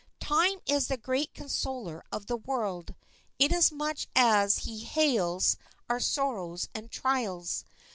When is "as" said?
4.15-4.57